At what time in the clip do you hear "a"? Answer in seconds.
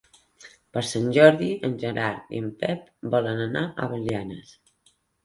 3.85-3.91